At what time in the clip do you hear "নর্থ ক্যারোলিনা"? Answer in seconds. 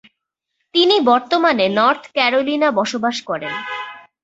1.77-2.69